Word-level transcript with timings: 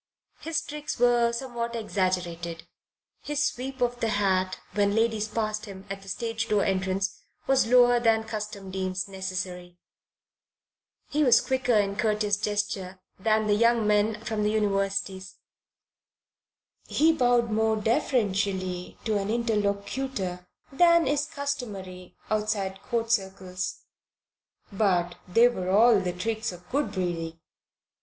His 0.39 0.63
tricks 0.63 0.97
were 0.97 1.31
somewhat 1.31 1.75
exaggerated; 1.75 2.67
his 3.21 3.45
sweep 3.45 3.81
of 3.81 3.99
the 3.99 4.07
hat 4.09 4.57
when 4.73 4.95
ladies 4.95 5.27
passed 5.27 5.65
him 5.65 5.85
at 5.91 6.01
the 6.01 6.07
stage 6.09 6.47
door 6.49 6.65
entrance 6.65 7.21
was 7.45 7.67
lower 7.67 7.99
than 7.99 8.23
custom 8.23 8.71
deems 8.71 9.07
necessary; 9.07 9.77
he 11.09 11.23
was 11.23 11.39
quicker 11.39 11.75
in 11.75 11.97
courteous 11.97 12.35
gesture 12.37 12.99
than 13.19 13.45
the 13.45 13.53
young 13.53 13.85
men 13.85 14.19
from 14.25 14.41
the 14.41 14.49
universities; 14.49 15.35
he 16.87 17.13
bowed 17.13 17.51
more 17.51 17.75
deferentially 17.75 18.97
to 19.05 19.19
an 19.19 19.29
interlocutor 19.29 20.47
than 20.71 21.05
is 21.05 21.27
customary 21.27 22.15
outside 22.31 22.81
Court 22.81 23.11
circles; 23.11 23.81
but 24.71 25.13
they 25.27 25.47
were 25.47 25.69
all 25.69 25.99
the 25.99 26.11
tricks 26.11 26.51
of 26.51 26.67
good 26.71 26.91
breeding. 26.91 27.39